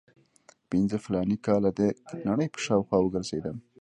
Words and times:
پنځه 0.69 0.97
فلاني 1.05 1.37
کاله 1.45 1.69
د 1.79 1.81
نړۍ 2.27 2.47
په 2.53 2.59
شاوخوا 2.65 2.97
وګرځېدم. 3.01 3.57